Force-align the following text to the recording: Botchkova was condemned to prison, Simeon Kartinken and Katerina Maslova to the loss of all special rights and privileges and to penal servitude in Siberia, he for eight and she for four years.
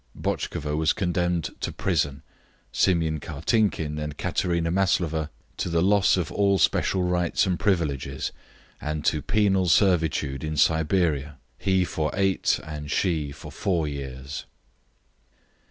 Botchkova 0.19 0.75
was 0.75 0.93
condemned 0.93 1.51
to 1.59 1.71
prison, 1.71 2.23
Simeon 2.71 3.19
Kartinken 3.19 3.99
and 3.99 4.17
Katerina 4.17 4.71
Maslova 4.71 5.29
to 5.57 5.69
the 5.69 5.83
loss 5.83 6.17
of 6.17 6.31
all 6.31 6.57
special 6.57 7.03
rights 7.03 7.45
and 7.45 7.59
privileges 7.59 8.31
and 8.81 9.05
to 9.05 9.21
penal 9.21 9.67
servitude 9.67 10.43
in 10.43 10.57
Siberia, 10.57 11.37
he 11.59 11.85
for 11.85 12.09
eight 12.15 12.59
and 12.63 12.89
she 12.89 13.31
for 13.31 13.51
four 13.51 13.87
years. 13.87 14.47